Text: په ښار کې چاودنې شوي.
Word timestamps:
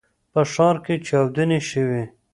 په 0.31 0.41
ښار 0.51 0.75
کې 0.85 0.95
چاودنې 1.07 1.59
شوي. 1.69 2.03